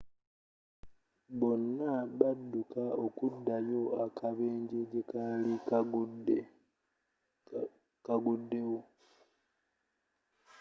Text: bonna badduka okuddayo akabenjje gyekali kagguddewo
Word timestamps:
bonna 1.39 1.91
badduka 2.19 2.83
okuddayo 3.05 3.81
akabenjje 4.05 4.79
gyekali 4.91 5.53
kagguddewo 8.05 8.79